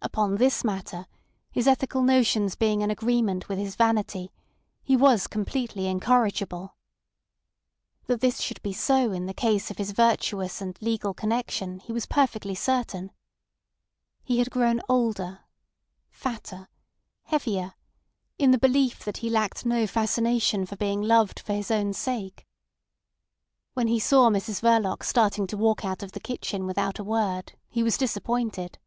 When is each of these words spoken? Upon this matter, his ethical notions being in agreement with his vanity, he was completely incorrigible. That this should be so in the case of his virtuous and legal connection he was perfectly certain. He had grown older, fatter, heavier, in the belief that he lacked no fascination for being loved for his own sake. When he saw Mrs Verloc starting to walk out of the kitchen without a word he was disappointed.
Upon 0.00 0.36
this 0.36 0.64
matter, 0.64 1.06
his 1.52 1.68
ethical 1.68 2.00
notions 2.02 2.54
being 2.56 2.80
in 2.80 2.90
agreement 2.90 3.46
with 3.50 3.58
his 3.58 3.76
vanity, 3.76 4.32
he 4.82 4.96
was 4.96 5.26
completely 5.26 5.86
incorrigible. 5.86 6.78
That 8.06 8.22
this 8.22 8.40
should 8.40 8.62
be 8.62 8.72
so 8.72 9.12
in 9.12 9.26
the 9.26 9.34
case 9.34 9.70
of 9.70 9.76
his 9.76 9.90
virtuous 9.90 10.62
and 10.62 10.80
legal 10.80 11.12
connection 11.12 11.78
he 11.80 11.92
was 11.92 12.06
perfectly 12.06 12.54
certain. 12.54 13.12
He 14.24 14.38
had 14.38 14.50
grown 14.50 14.80
older, 14.88 15.40
fatter, 16.10 16.70
heavier, 17.24 17.74
in 18.38 18.52
the 18.52 18.58
belief 18.58 19.04
that 19.04 19.18
he 19.18 19.28
lacked 19.28 19.66
no 19.66 19.86
fascination 19.86 20.64
for 20.64 20.76
being 20.76 21.02
loved 21.02 21.38
for 21.40 21.52
his 21.52 21.70
own 21.70 21.92
sake. 21.92 22.46
When 23.74 23.88
he 23.88 24.00
saw 24.00 24.30
Mrs 24.30 24.62
Verloc 24.62 25.02
starting 25.04 25.46
to 25.48 25.56
walk 25.58 25.84
out 25.84 26.02
of 26.02 26.12
the 26.12 26.20
kitchen 26.20 26.64
without 26.64 26.98
a 26.98 27.04
word 27.04 27.52
he 27.68 27.82
was 27.82 27.98
disappointed. 27.98 28.78